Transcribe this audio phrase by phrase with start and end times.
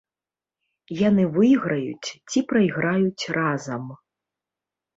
[1.09, 3.83] Яны выйграюць ці прайграюць разам.